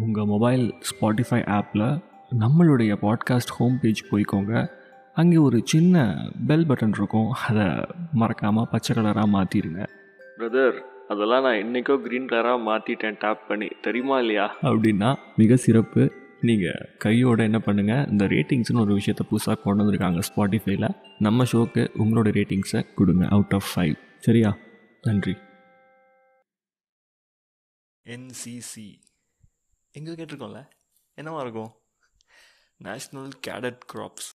உங்கள் 0.00 0.24
mobile 0.24 0.74
Spotify 0.90 1.40
ஆப்பில் 1.56 2.02
நம்மளுடைய 2.38 2.92
பாட்காஸ்ட் 3.02 3.52
ஹோம் 3.56 3.78
பேஜ் 3.80 4.02
போய்க்கோங்க. 4.10 4.70
அங்கே 5.14 5.36
ஒரு 5.36 5.62
சின்ன 5.64 6.14
பெல் 6.46 6.66
பட்டன் 6.66 6.88
இருக்கும். 6.88 7.30
அதை 7.30 7.84
மறக்காமல் 8.12 8.68
பச்சை 8.70 8.96
கலராக 8.96 9.28
மாற்றிடுங்க 9.32 9.82
பிரதர் 10.38 10.78
அதெல்லாம் 11.08 11.42
நான் 11.42 11.54
இன்றைக்கோ 11.54 11.96
க்ரீன் 12.04 12.30
கலராக 12.32 12.60
மாற்றிட்டேன் 12.68 13.18
டேப் 13.18 13.48
பண்ணி. 13.48 13.68
தெரியுமா 13.82 14.18
இல்லையா? 14.18 14.56
அப்படின்னா 14.62 15.14
மிக 15.36 15.56
சிறப்பு. 15.56 16.12
நீங்கள் 16.40 16.88
கையோட 16.98 17.42
என்ன 17.42 17.60
பண்ணுங்கள் 17.66 18.10
இந்த 18.10 18.24
ரேட்டிங்ஸ்னு 18.24 18.80
ஒரு 18.80 18.94
விஷயத்தை 18.94 19.26
புதுசாக 19.30 19.62
கொண்டு 19.62 19.84
வந்திருக்காங்க 19.84 20.22
ஸ்பாட்டிஃபைல 20.28 20.88
நம்ம 21.18 21.44
ஷோக்கு 21.52 21.88
உங்களோட 21.98 22.30
ரேட்டிங்ஸை 22.38 22.94
கொடுங்க. 22.94 23.26
அவுட் 23.26 23.52
ஆஃப் 23.52 23.70
ஃபைவ் 23.76 23.94
சரியா? 24.18 24.56
நன்றி. 25.02 25.36
என்சிசி 28.06 28.98
எங்கே 29.92 30.12
கேட்டிருக்கோம்ல? 30.12 30.68
என்னவா 31.16 31.40
இருக்கும்? 31.40 31.72
நேஷ்னல் 32.84 33.30
கேடட் 33.46 33.78
கிராப்ஸ் 33.92 34.30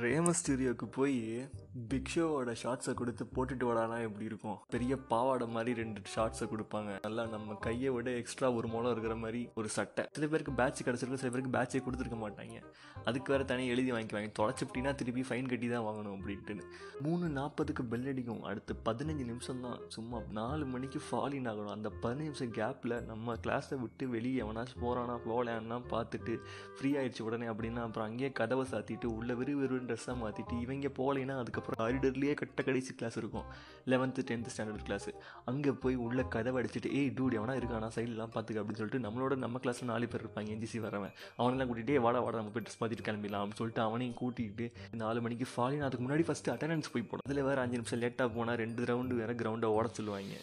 ரேம 0.00 0.32
ஸ்டூடியோவுக்கு 0.44 0.84
போய் 0.84 1.48
பிக் 1.86 2.10
ஷோவோட 2.14 2.54
ஷார்ட்ஸை 2.62 2.94
கொடுத்து 2.94 3.28
போட்டுட்டு 3.34 3.64
வரானா 3.70 4.02
எப்படி 4.02 4.24
இருக்கும்? 4.24 4.58
பெரிய 4.68 4.96
பாவாடை 4.96 5.48
மாதிரி 5.48 5.82
ரெண்டு 5.82 6.00
ஷார்ட்ஸை 6.14 6.46
கொடுப்பாங்க. 6.52 6.98
நல்லா 7.02 7.26
நம்ம 7.26 7.54
கையை 7.54 7.90
விட 7.90 8.10
எக்ஸ்ட்ரா 8.10 8.52
ஒரு 8.52 8.68
மூலம் 8.68 8.90
இருக்கிற 8.90 9.14
மாதிரி 9.14 9.48
ஒரு 9.54 9.68
சட்டை. 9.68 10.04
சில 10.12 10.26
பேருக்கு 10.26 10.52
பேட்ச் 10.52 10.82
கிடச்சிருக்கு 10.82 11.20
சில 11.22 11.30
பேருக்கு 11.30 11.50
பேட்சே 11.50 11.78
கொடுத்துருக்க 11.78 12.18
மாட்டாங்க. 12.24 12.62
அதுக்கு 13.04 13.32
வேறு 13.32 13.44
தனியாக 13.44 13.72
எழுதி 13.74 13.92
வாங்கிக்குவாங்க. 13.92 14.30
தொலைச்சிப்பிட்டினா 14.38 14.94
திருப்பி 14.94 15.20
ஃபைன் 15.20 15.48
கட்டி 15.48 15.68
தான் 15.68 15.84
வாங்கணும் 15.84 16.16
அப்படின்ட்டுன்னு. 16.16 16.62
மூணு 17.00 17.28
நாற்பதுக்கு 17.28 17.82
பெல் 17.88 18.06
அடிக்கும். 18.06 18.42
அடுத்து 18.42 18.76
பதினஞ்சு 18.84 19.24
நிமிஷம் 19.24 19.60
தான். 19.60 19.78
சும்மா 19.88 20.20
நாலு 20.30 20.66
மணிக்கு 20.66 21.00
ஃபாலின் 21.10 21.48
ஆகணும். 21.52 21.74
அந்த 21.76 21.92
பதினஞ்சு 22.02 22.28
நிமிஷம் 22.30 22.52
கேப்பில் 22.52 23.04
நம்ம 23.04 23.34
கிளாஸை 23.34 23.80
விட்டு 23.80 24.08
வெளியே 24.08 24.42
எவனாச்சும் 24.42 24.80
போகிறானா 24.80 25.18
போகலான்னா 25.28 25.80
பார்த்துட்டு 25.94 26.36
ஃப்ரீ 26.78 26.92
ஆயிடுச்சு 26.96 27.22
உடனே 27.22 27.46
அப்படின்னா 27.46 27.82
அப்புறம் 27.82 28.08
அங்கேயே 28.08 28.32
கதவை 28.32 28.66
சாத்திட்டு 28.70 29.04
உள்ள 29.04 29.34
விறு 29.34 29.56
ட்ரெஸ்ஸாக 29.58 30.18
மாற்றிட்டு 30.24 30.60
இவங்க 30.60 30.88
போகலைன்னா 30.88 31.38
அதுக்கப்புறம் 31.38 31.67
காரிடர்லேயே 31.80 32.34
கட்ட 32.40 32.62
கடைசி 32.68 32.92
கிளாஸ் 33.00 33.16
இருக்கும். 33.22 33.46
லெவன்த்து 33.92 34.22
டென்த்து 34.30 34.52
ஸ்டாண்டர்ட் 34.54 34.86
கிளாஸு 34.88 35.10
அங்கே 35.50 35.72
போய் 35.82 35.96
உள்ள 36.06 36.22
கதவை 36.34 36.58
அடிச்சுட்டு 36.62 36.92
ஏய் 37.00 37.12
டூடி 37.18 37.38
எவனா 37.40 37.56
இருக்கானா 37.60 37.88
சைட்லாம் 37.96 38.32
பார்த்துக்க 38.36 38.62
அப்படின்னு 38.62 38.80
சொல்லிட்டு 38.82 39.04
நம்மளோட 39.06 39.36
நம்ம 39.44 39.60
கிளாஸில் 39.64 39.90
நாலு 39.92 40.08
பேர் 40.12 40.24
இருப்பாங்க 40.24 40.54
என்ஜிசி 40.56 40.80
வரவன். 40.86 41.14
அவனெல்லாம் 41.38 41.70
கூட்டிகிட்டே 41.70 42.00
வாடா 42.06 42.22
வாடா 42.26 42.40
நம்ம 42.40 42.52
போய் 42.56 42.66
ட்ரெஸ் 42.66 42.80
மாற்றிட்டு 42.82 43.06
கிளம்பிடலாம் 43.08 43.42
அப்படின்னு 43.44 43.62
சொல்லிட்டு 43.62 43.84
அவனையும் 43.88 44.18
கூட்டிகிட்டு 44.22 44.68
நாலு 45.02 45.20
மணிக்கு 45.26 45.48
ஃபாலின் 45.54 45.86
அதுக்கு 45.88 46.06
முன்னாடி 46.06 46.26
ஃபஸ்ட்டு 46.30 46.54
அட்டண்டன்ஸ் 46.54 46.92
போய் 46.94 47.08
போடும். 47.10 47.26
அதில் 47.28 47.46
வேறு 47.50 47.62
அஞ்சு 47.64 47.78
நிமிஷம் 47.80 48.02
லேட்டாக 48.04 48.34
போனால் 48.38 48.60
ரெண்டு 48.64 48.84
ரவுண்டு 48.92 49.20
வேறு 49.22 49.34
கிரவுண்டை 49.42 49.70
ஓட 49.78 49.88
சொல்லுவாங்க. 49.98 50.36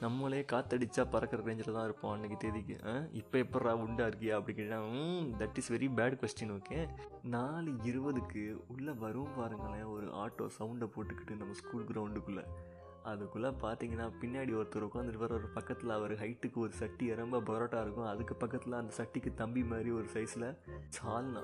நம்மளே 0.00 0.44
காத்தடிச்சா 0.52 1.06
பறக்கிற 1.10 1.42
ரேஞ்சில் 1.42 1.72
தான் 1.72 1.84
இருப்போம் 1.84 2.12
அன்றைக்கி 2.14 2.36
தேதிக்கு. 2.36 2.76
இப்போ 3.12 3.38
எப்பட்றா 3.38 3.72
உண்டா 3.72 4.04
இருக்கியா? 4.06 4.30
அப்படி 4.30 4.56
கேட்டால் 4.56 4.84
that 5.40 5.56
is 5.56 5.72
very 5.72 5.88
bad 5.98 6.16
question 6.20 6.52
okay 6.56 6.78
நாலு 7.22 7.70
இருபதுக்கு 7.70 8.42
உள்ளே 8.68 8.92
வரும் 8.92 9.34
பாருங்களேன் 9.36 9.84
ஒரு 9.84 10.06
ஆட்டோ 10.06 10.46
சவுண்டை 10.58 10.88
போட்டுக்கிட்டு 10.96 11.36
நம்ம 11.36 11.52
ஸ்கூல் 11.52 11.84
கிரவுண்டுக்குள்ளே 11.84 12.44
அதுக்குள்ளே 13.02 13.48
பார்த்தீங்கன்னா 13.48 14.06
பின்னாடி 14.22 14.52
ஒருத்தர் 14.60 14.88
உட்காந்துட்டு 14.88 15.32
ஒரு 15.32 15.48
பக்கத்தில் 15.54 15.90
அவர் 15.90 16.12
ஹைட்டுக்கு 16.12 16.54
ஒரு 16.54 16.72
சட்டி 16.72 17.14
ரொம்ப 17.14 17.38
பரோட்டா 17.40 17.80
இருக்கும். 17.80 18.06
அதுக்கு 18.06 18.34
பக்கத்தில் 18.34 18.72
அந்த 18.72 18.94
சட்டிக்கு 18.96 19.34
தம்பி 19.34 19.64
மாதிரி 19.64 19.90
ஒரு 19.90 20.08
சைஸில் 20.12 20.48
சால்னா. 20.98 21.42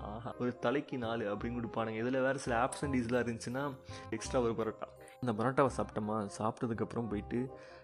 ஆஹா. 0.00 0.34
ஒரு 0.38 0.58
தலைக்கு 0.58 0.98
நாலு 0.98 1.34
அப்படின்னு 1.34 1.58
கொடுப்பானுங்க. 1.58 1.98
இதில் 2.02 2.20
வேறு 2.20 2.38
சில 2.38 2.54
ஆப்சன்டீஸ்லாம் 2.64 3.24
இருந்துச்சுன்னா 3.24 3.62
எக்ஸ்ட்ரா 4.10 4.40
ஒரு 4.40 4.52
பரோட்டா. 4.52 4.88
அந்த 5.22 5.32
பரோட்டாவை 5.38 5.70
சாப்பிட்டோமா? 5.76 6.16
சாப்பிட்டதுக்கப்புறம் 6.36 7.08
போயிட்டு 7.10 7.40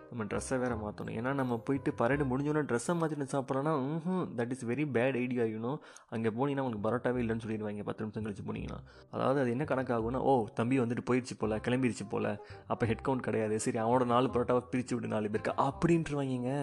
நம்ம 0.09 0.25
ட்ரெஸ்ஸை 0.31 0.57
வேறு 0.61 0.77
மாற்றணும் 0.83 1.17
ஏன்னா 1.19 1.31
நம்ம 1.41 1.57
போயிட்டு 1.67 1.91
பரேடு 1.99 2.25
முடிஞ்சோன்னா 2.31 2.63
ட்ரெஸ்ஸை 2.69 2.95
மாற்றிட்டு 3.01 3.27
சாப்பிட்றோன்னா 3.33 3.73
ம் 4.13 4.25
that 4.39 4.53
is 4.55 4.65
very 4.71 4.85
bad 4.95 5.17
idea 5.23 5.43
ஆகணும் 5.47 5.79
அங்கே 6.15 6.31
போனீங்கன்னா 6.37 6.65
உங்களுக்கு 6.67 6.85
பரோட்டாவே 6.87 7.21
இல்லைன்னு 7.23 7.45
சொல்லிடுவாங்க. 7.45 7.83
பத்து 7.89 8.05
நிமிஷம் 8.05 8.25
கழிச்சு 8.27 8.45
போனீங்கன்னா. 8.49 8.79
அதாவது 9.15 9.39
அது 9.43 9.51
என்ன 9.55 9.65
கணக்காகும்னா 9.73 10.23
ஓ 10.31 10.33
தம்பி 10.61 10.79
வந்துட்டு 10.83 11.05
போயிடுச்சு 11.11 11.37
போல் 11.43 11.55
கிளம்பிடுச்சு 11.67 12.07
போல். 12.13 12.31
அப்போ 12.73 12.87
ஹெட் 12.91 13.05
கவுண்ட் 13.09 13.27
கிடையாது. 13.29 13.59
சரி 13.67 13.81
அவனோட 13.85 14.07
நாலு 14.15 14.31
பரோட்டாவை 14.37 14.63
பிரித்து 14.73 14.95
விட்டு 14.97 15.13
நாலு 15.15 15.31
பேருக்கு. 15.35 15.55
அப்படின்ட்டுருவாங்க 15.67 16.57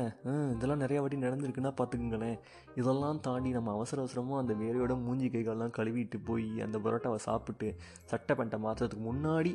இதெல்லாம் 0.55 0.83
நிறையா 0.85 1.01
வாட்டி 1.05 1.21
நடந்திருக்குன்னா 1.27 1.73
பார்த்துக்குங்களேன். 1.79 2.37
இதெல்லாம் 2.81 3.21
தாண்டி 3.29 3.51
நம்ம 3.59 3.71
அவசர 3.77 4.03
அவசரமாக 4.05 4.43
அந்த 4.45 4.55
வேலையோட 4.63 4.95
மூஞ்சி 5.05 5.29
கைகள்லாம் 5.35 5.75
கழுவிட்டு 5.79 6.19
போய் 6.31 6.49
அந்த 6.67 6.79
பரோட்டாவை 6.87 7.21
சாப்பிட்டு 7.29 7.69
சட்டை 8.11 8.33
பண்ணிட்ட 8.35 8.59
மாற்றுறதுக்கு 8.67 9.05
முன்னாடி 9.11 9.53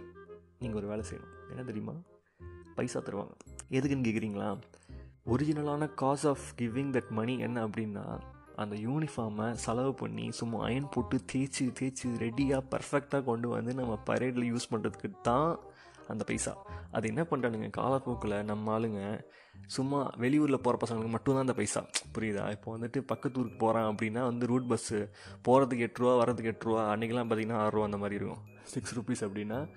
நீங்கள் 0.62 0.78
ஒரு 0.78 0.88
வேலை 0.88 1.04
செய்யணும். 1.10 1.50
என்ன 1.50 1.62
தெரியுமா? 1.62 1.93
பைசா 2.75 3.00
தருவாங்க. 3.00 3.34
எதுக்குன்னு 3.71 4.06
கேட்குறீங்களா 4.09 4.60
ஒரிஜினலான 5.26 5.94
cause 5.94 6.26
of 6.26 6.44
giving 6.59 6.91
that 6.97 7.09
money 7.09 7.38
என்ன 7.38 7.66
அப்படின்னா 7.66 8.04
அந்த 8.56 8.76
யூனிஃபார்மை 8.76 9.53
செலவு 9.53 9.94
பண்ணி 9.94 10.31
சும்மா 10.31 10.65
அயன் 10.65 10.88
போட்டு 10.91 11.21
தேய்ச்சி 11.32 11.65
தேய்ச்சி 11.81 12.09
ரெடியாக 12.19 12.62
பர்ஃபெக்டாக 12.71 13.25
கொண்டு 13.25 13.48
வந்து 13.48 13.75
நம்ம 13.75 13.98
பரேடில் 14.06 14.48
யூஸ் 14.53 14.69
பண்ணுறதுக்கு 14.71 15.10
தான் 15.22 15.59
அந்த 16.09 16.25
பைசா. 16.25 16.53
அது 16.92 17.09
என்ன 17.09 17.22
பண்ணுறானுங்க 17.31 17.71
காலப்போக்கில் 17.71 18.44
நம்ம 18.44 18.78
ஆளுங்க 18.78 19.21
சும்மா 19.66 20.10
வெளியூரில் 20.19 20.62
போகிற 20.62 20.77
பசங்களுக்கு 20.84 21.09
மட்டும்தான் 21.09 21.42
அந்த 21.42 21.53
பைசா. 21.53 21.87
புரியுதா? 22.19 22.50
இப்போ 22.50 22.78
வந்துட்டு 22.78 22.98
பக்கத்து 22.98 23.41
ஊருக்கு 23.41 23.59
போகிறான் 23.59 23.94
அப்படின்னா 23.94 24.22
வந்து 24.22 24.47
ரூட் 24.47 24.72
பஸ்ஸு 24.72 24.98
போகிறதுக்கு 25.48 25.87
எட்டு 25.88 26.03
ரூபா 26.03 26.25
வரதுக்கு 26.25 26.53
எட்டு 26.53 26.66
ரூபா 26.66 26.97
அன்றைக்கெலாம் 26.97 27.31
பார்த்திங்கன்னா 27.31 27.60
ஆறுரூவா 27.65 27.82
அந்த 27.82 27.97
மாதிரி 27.97 28.15
இருக்கும். 28.15 28.42
சிக்ஸ் 28.65 28.94
ருபீஸ் 28.98 29.27
அப்படின்னா 29.28 29.69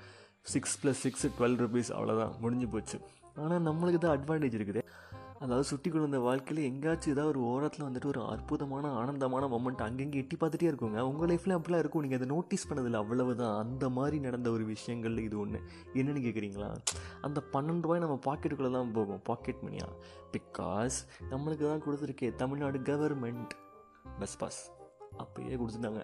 six 0.51 0.77
plus 0.81 1.01
six 1.05 1.25
twelve 1.35 1.57
rupees 1.63 1.89
அவ்வளோதான் 1.97 2.33
முடிஞ்சு 2.43 2.67
போச்சு. 2.73 2.97
ஆனால் 3.41 3.61
நம்மளுக்கு 3.67 3.99
தான் 4.05 4.15
அட்வான்டேஜ் 4.15 4.57
இருக்குது. 4.59 4.81
அதாவது 5.43 5.65
சுட்டி 5.69 5.89
கொண்டு 5.89 6.19
வாழ்க்கையில் 6.25 6.67
எங்கேயாச்சும் 6.69 7.13
ஏதாவது 7.13 7.31
ஒரு 7.31 7.39
ஓரத்தில் 7.51 7.85
வந்துட்டு 7.85 8.09
ஒரு 8.11 8.21
அற்புதமான 8.33 8.91
ஆனந்தமான 8.99 9.47
மொமெண்ட் 9.53 9.81
அங்கங்கே 9.85 10.19
எட்டி 10.23 10.35
பார்த்துட்டே 10.41 10.67
இருக்குங்க. 10.71 10.99
உங்கள் 11.09 11.29
லைஃப்பில் 11.31 11.55
அப்படிலாம் 11.57 11.81
இருக்கும். 11.83 12.03
நீங்கள் 12.05 12.19
அதை 12.19 12.27
நோட்டீஸ் 12.33 12.67
பண்ணதில்லை. 12.69 12.99
அவ்வளவு 13.03 13.33
தான் 13.41 13.55
அந்த 13.63 13.87
மாதிரி 13.97 14.19
நடந்த 14.27 14.49
ஒரு 14.55 14.65
விஷயங்கள் 14.73 15.17
இது 15.27 15.37
ஒன்று 15.43 15.59
என்னென்னு 15.99 16.23
கேட்குறீங்களா 16.27 16.69
அந்த 17.27 17.41
பன்னெண்டு 17.55 17.85
ரூபாய் 17.87 18.03
நம்ம 18.05 18.17
பாக்கெட்டுக்குள்ளே 18.27 18.73
தான் 18.77 18.93
போகும். 18.99 19.23
பாக்கெட் 19.31 19.63
மணியா 19.67 19.87
பிகாஸ் 20.35 20.99
நம்மளுக்கு 21.33 21.65
தான் 21.71 21.83
கொடுத்துருக்கே 21.87 22.29
தமிழ்நாடு 22.43 22.79
கவர்மெண்ட் 22.91 23.55
பஸ் 24.21 24.37
பாஸ் 24.43 24.61
அப்போயே 25.23 25.55
கொடுத்துட்டாங்க. 25.61 26.03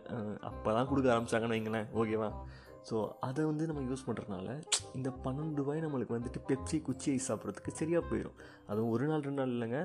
அப்போ 0.49 0.69
தான் 0.79 0.89
கொடுக்க 0.89 1.13
ஆரம்பிச்சாங்கன்னு 1.15 1.57
வைங்களேன். 1.57 1.87
ஓகேவா 2.01 2.31
ஸோ 2.87 2.97
அதை 3.27 3.45
வந்து 3.45 3.67
நம்ம 3.69 3.81
யூஸ் 3.89 4.05
பண்ணுறதுனால 4.07 4.49
இந்த 4.97 5.09
பன்னெண்டு 5.25 5.59
ரூபாய் 5.61 5.83
நம்மளுக்கு 5.85 6.17
வந்துட்டு 6.17 6.39
பெப்சி 6.49 6.77
குச்சி 6.81 7.09
ஐஸ் 7.11 7.27
சாப்பிட்றதுக்கு 7.29 7.71
சரியாக 7.81 8.03
போயிடும் 8.09 8.37
அதுவும் 8.69 8.91
ஒரு 8.95 9.07
நாள் 9.11 9.25
ரெண்டு 9.27 9.41
நாள் 9.41 9.55
இல்லைங்க. 9.55 9.81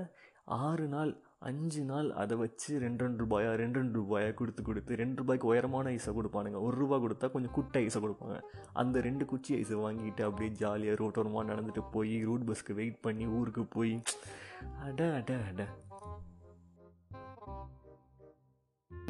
ஆறு 0.64 0.86
நாள் 0.94 1.12
அஞ்சு 1.48 1.82
நாள் 1.84 2.08
அதை 2.22 2.34
வச்சு 2.42 2.70
ரெண்டு 2.84 3.04
ரெண்டு 3.04 3.20
ரூபாயா 3.24 3.50
ரெண்டு 3.60 3.78
ரெண்டு 3.80 3.96
ரூபாயா 4.00 4.34
கொடுத்து 4.34 4.62
கொடுத்து 4.62 4.98
ரெண்டு 5.02 5.18
ரூபாய்க்கு 5.20 5.50
உயரமான 5.50 5.90
ஐஸை 5.96 6.12
கொடுப்பானுங்க. 6.18 6.58
ஒரு 6.66 6.76
ரூபா 6.82 6.96
கொடுத்தா 7.04 7.30
கொஞ்சம் 7.34 7.54
குட்டை 7.58 7.82
ஐஸை 7.86 8.00
கொடுப்பாங்க. 8.04 8.36
அந்த 8.82 9.00
ரெண்டு 9.08 9.24
குச்சி 9.32 9.52
ஐஸை 9.60 9.78
வாங்கிட்டு 9.84 10.24
அப்படியே 10.28 10.52
ஜாலியாக 10.62 11.00
ரோட்டோரமாக 11.02 11.48
நடந்துட்டு 11.52 11.84
போய் 11.96 12.16
ரூட் 12.28 12.46
பஸ்க்கு 12.50 12.78
வெயிட் 12.80 13.00
பண்ணி 13.06 13.26
ஊருக்கு 13.38 13.64
போய் 13.76 13.94
அட 14.88 15.00
அட 15.18 15.32
அட. 15.50 15.62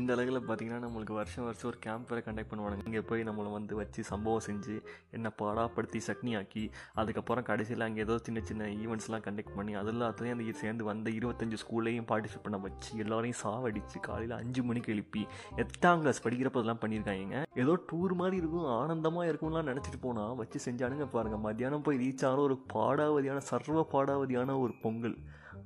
இந்த 0.04 0.15
அளவில் 0.16 0.38
பார்த்தீங்கன்னா 0.38 0.81
நம்மளுக்கு 0.84 1.15
வருஷம் 1.19 1.44
வருஷம் 1.44 1.69
ஒரு 1.70 1.78
கேம்ப் 1.84 2.09
வேறு 2.10 2.22
கண்டக்ட் 2.26 2.50
பண்ணுவாங்க 2.50 2.87
இங்கே 2.88 3.00
போய் 3.00 3.22
நம்மளை 3.28 3.50
வந்து 3.53 3.75
வச்சு 3.78 4.00
சம்பவம் 4.10 4.44
செஞ்சு 4.47 4.75
என்ன 5.16 5.32
பாடாப்படுத்தி 5.41 6.00
சட்னி 6.09 6.32
ஆக்கி 6.41 6.65
அதுக்கப்புறம் 6.94 7.47
கடைசியில் 7.50 7.84
அங்கே 7.87 8.00
ஏதோ 8.00 8.15
சின்ன 8.26 8.41
சின்ன 8.48 8.66
ஈவெண்ட்ஸ்லாம் 8.82 9.25
கண்டக்ட் 9.26 9.54
பண்ணி 9.59 9.75
அது 9.81 9.92
எல்லாத்துலேயும் 9.92 10.37
அந்த 10.37 10.59
சேர்ந்து 10.62 10.84
வந்த 10.91 11.10
இருபத்தஞ்சு 11.10 11.60
ஸ்கூல்லையும் 11.62 12.09
பார்ட்டிசிபேட் 12.10 12.47
பண்ண 12.48 12.59
வச்சு 12.59 12.91
எல்லோரையும் 13.04 13.41
சாவடிச்சு 13.44 14.00
காலையில் 14.00 14.37
அஞ்சு 14.41 14.62
மணிக்கு 14.62 14.92
எழுப்பி 14.92 15.22
எட்டாம் 15.65 16.03
கிளாஸ் 16.04 16.22
படிக்கிறப்ப 16.26 16.60
அதெல்லாம் 16.60 16.82
பண்ணியிருக்காங்க 16.84 17.42
ஏதோ 17.62 17.75
டூர் 17.88 18.15
மாதிரி 18.21 18.36
இருக்கும் 18.36 18.69
ஆனந்தமாக 18.81 19.31
இருக்கும்லாம் 19.31 19.69
நினச்சிட்டு 19.71 20.00
போனால் 20.00 20.36
வச்சு 20.36 20.60
செஞ்சானுங்க 20.66 21.09
பாருங்கள் 21.16 21.44
மத்தியானம் 21.47 21.86
போய் 21.88 22.00
ரீச் 22.04 22.26
ஆன 22.26 22.41
ஒரு 22.41 22.59
பாடாவதியான 22.75 23.42
சர்வ 23.50 23.86
பாடாவதியான 23.92 24.60
ஒரு 24.60 24.75
பொங்கல். 24.84 25.16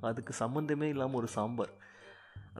அதுக்கு 0.01 0.33
சம்மந்தமே 0.39 0.87
இல்லாமல் 0.93 1.15
ஒரு 1.15 1.27
சாம்பார். 1.37 1.73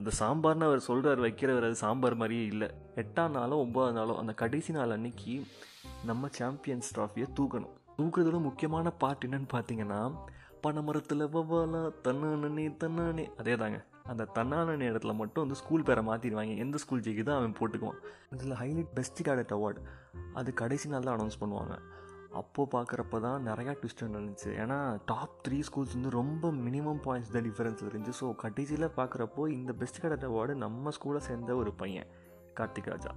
அந்த 0.00 0.12
சாம்பார்னு 0.20 0.66
அவர் 0.68 0.86
சொல்கிறார் 0.88 1.20
வைக்கிறவர் 1.24 1.66
அது 1.68 1.76
சாம்பார் 1.84 2.20
மாதிரியே 2.20 2.44
இல்லை. 2.52 2.68
எட்டாம் 3.02 3.34
நாளோ 3.36 3.56
ஒம்பதாம் 3.64 3.98
நாளோ 3.98 4.14
அந்த 4.20 4.32
கடைசி 4.42 4.72
நாள் 4.76 4.94
அன்னைக்கு 4.96 5.34
நம்ம 6.10 6.28
சாம்பியன்ஸ் 6.38 6.92
ட்ராஃபியை 6.96 7.26
தூக்கணும். 7.38 7.74
தூக்குறதோட 7.98 8.38
முக்கியமான 8.48 8.90
பார்ட் 9.02 9.24
என்னன்னு 9.26 9.48
பார்த்தீங்கன்னா 9.54 10.00
பனைமரத்தில் 10.64 11.24
வவ்வாலா 11.34 11.82
தன்னானே 12.06 12.64
தன்னானே. 12.82 13.24
அதே 13.40 13.54
தாங்க 13.62 13.78
அந்த 14.10 14.24
தன்னானே 14.36 14.86
இடத்துல 14.90 15.12
மட்டும் 15.20 15.44
வந்து 15.44 15.58
ஸ்கூல் 15.60 15.86
பேரை 15.88 16.02
மாற்றிடுவாங்க 16.08 16.54
எந்த 16.64 16.76
ஸ்கூல் 16.82 17.04
ஜெயிக்குதோ 17.06 17.32
அவன் 17.38 17.56
போட்டுக்குவான். 17.58 18.00
இதில் 18.34 18.58
ஹைலைட் 18.60 18.92
பெஸ்ட் 18.98 19.22
கேடட் 19.28 19.54
அவார்டு 19.56 19.82
அது 20.40 20.50
கடைசி 20.62 20.88
நாள் 20.88 21.06
தான் 21.08 21.16
அனௌன்ஸ் 21.18 21.40
பண்ணுவாங்க. 21.42 21.76
அப்போது 22.38 22.70
பார்க்குறப்ப 22.74 23.20
தான் 23.24 23.46
நிறையா 23.48 23.72
ட்விஸ்ட் 23.80 24.04
நடந்துச்சு. 24.06 24.50
ஏன்னா 24.62 24.78
டாப் 25.10 25.34
த்ரீ 25.46 25.58
ஸ்கூல்ஸ் 25.68 25.94
வந்து 25.96 26.10
ரொம்ப 26.20 26.52
மினிமம் 26.66 27.00
பாயிண்ட்ஸ் 27.06 27.32
தான் 27.34 27.46
டிஃபரன்ஸ் 27.48 27.82
இருந்துச்சு. 27.88 28.18
ஸோ 28.20 28.28
கடைசியில் 28.42 28.94
பார்க்குறப்போ 28.98 29.44
இந்த 29.56 29.72
பெஸ்ட் 29.80 30.00
கேடட் 30.02 30.26
அவார்டு 30.28 30.54
நம்ம 30.64 30.92
ஸ்கூலை 30.98 31.22
சேர்ந்த 31.28 31.56
ஒரு 31.62 31.72
பையன் 31.82 32.10
கார்த்திக் 32.60 32.90
ராஜா. 32.92 33.12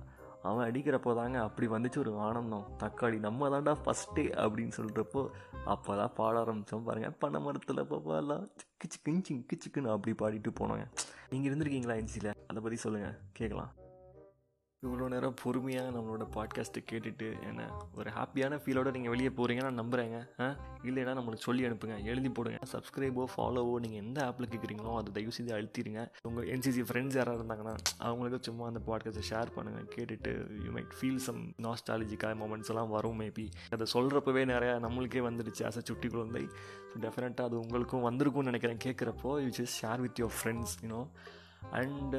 அவன் 0.50 0.65
அடிக்கிறப்போ 0.69 1.12
தாங்க 1.19 1.38
அப்படி 1.48 1.68
வந்துச்சு 1.74 2.00
ஒரு 2.04 2.13
ஆனந்தம் 2.27 2.65
தக்காளி 2.81 3.19
நம்ம 3.27 3.50
தாண்டா 3.54 3.74
ஃபஸ்ட்டே 3.83 4.25
அப்படின்னு 4.44 4.74
சொல்கிறப்போ 4.80 5.21
அப்போ 5.74 5.92
தான் 6.00 6.15
பாட 6.18 6.33
ஆரம்பித்தோம் 6.44 6.88
பாருங்கள் 6.88 7.15
பனை 7.21 7.42
மரத்தில் 7.45 7.88
பாப்பாலாம் 7.92 8.44
சிக்கு 8.62 8.89
சிக்குன்னு 8.94 9.24
சிக்கு 9.30 9.57
சிக்குன்னு 9.65 9.94
அப்படி 9.95 10.15
பாடிட்டு 10.24 10.54
போனோங்க. 10.62 10.88
நீங்கள் 11.31 11.50
இருந்திருக்கீங்களா 11.51 11.98
என்ஜியில் 12.01 12.30
அதை 12.50 12.60
பற்றி 12.65 12.80
சொல்லுங்கள் 12.86 13.18
கேட்கலாம். 13.39 13.71
இவ்வளோ 14.83 15.07
நேரம் 15.07 15.35
பொறுமையாக 15.41 15.91
நம்மளோட 15.91 16.24
பாட்காஸ்ட்டை 16.33 16.81
கேட்டுட்டு 16.89 17.27
என்ன 17.44 17.62
ஒரு 17.95 18.09
ஹாப்பியான 18.09 18.59
ஃபீலோட 18.62 18.91
நீங்கள் 18.91 19.09
வெளியே 19.09 19.30
போகிறீங்கன்னு 19.30 19.69
நான் 19.69 19.81
நம்புகிறேங்க 19.81 20.18
ஆ? 20.39 20.47
இல்லைன்னா 20.83 21.13
நம்மளுக்கு 21.13 21.45
சொல்லி 21.45 21.68
அனுப்புங்க. 21.68 21.97
எழுதி 22.06 22.30
போடுங்க. 22.30 22.59
சப்ஸ்கிரைபோ 22.71 23.25
ஃபாலோவோ 23.33 23.80
நீங்கள் 23.80 24.00
எந்த 24.00 24.19
ஆப்பில் 24.25 24.50
கேட்குறீங்களோ 24.50 24.94
அதை 24.97 25.12
தயவு 25.13 25.31
செய்து 25.31 25.53
அழுத்திடுங்க 25.53 26.01
உங்கள் 26.21 26.47
என்சிசி 26.47 26.83
ஃப்ரெண்ட்ஸ் 26.88 27.15
யாராவது 27.15 27.41
இருந்தாங்கன்னா 27.41 27.75
அவங்களுக்கு 28.00 28.39
சும்மா 28.44 28.68
அந்த 28.68 28.80
பாட்காஸ்ட்டை 28.88 29.25
ஷேர் 29.30 29.56
பண்ணுங்கள் 29.56 29.88
கேட்டுட்டு 29.95 30.33
யூ 30.65 30.71
மைட் 30.71 30.95
ஃபீல் 31.00 31.21
சம் 31.21 31.41
நாஸ்டாலஜிக்காக 31.62 32.36
மூமெண்ட்ஸ் 32.36 32.69
எல்லாம் 32.69 32.89
வரும் 32.89 33.19
மேபி 33.19 33.45
அதை 33.69 33.88
சொல்கிறப்பவே 33.94 34.45
நிறையா 34.45 34.75
நம்மளுக்கே 34.79 35.21
வந்துடுச்சு 35.21 35.65
ஆஸ் 35.65 35.77
அ 35.77 35.86
சுட்டி 35.86 36.07
குழந்தை. 36.07 36.45
ஸோ 36.89 37.01
டெஃபினட்டாக 37.01 37.44
அது 37.44 37.59
உங்களுக்கும் 37.59 38.07
வந்திருக்கும்னு 38.09 38.51
நினைக்கிறேன். 38.51 38.83
கேட்குறப்போ 38.86 39.31
you 39.41 39.51
just 39.59 39.77
share 39.81 40.00
with 40.00 40.19
your 40.19 40.38
friends 40.39 40.75
you know 40.81 41.01
and 41.71 42.18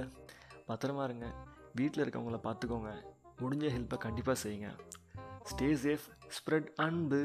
பத்திரமா 0.69 1.05
இருங்க. 1.05 1.27
வீட்டில் 1.75 2.09
இருக்கவங்கள 2.09 2.39
பார்த்துக்கோங்க 2.45 2.91
முடிஞ்ச 3.43 3.65
ஹெல்ப்பை 3.77 3.99
கண்டிப்பாக 3.99 4.39
செய்யுங்க. 4.41 4.69
ஸ்டே 5.45 5.69
சேஃப் 5.75 6.07
ஸ்ப்ரெட் 6.37 6.69
அன்பு. 6.75 7.21